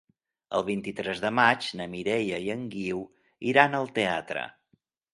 [0.59, 3.07] El vint-i-tres de maig na Mireia i en Guiu
[3.55, 4.53] iran al teatre.